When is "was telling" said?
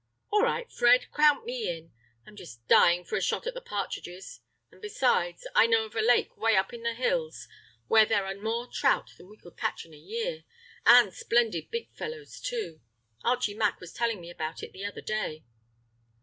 13.79-14.19